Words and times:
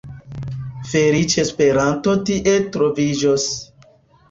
Feliĉe 0.93 1.41
Esperanto 1.43 2.17
tie 2.31 2.57
troviĝos. 2.79 3.49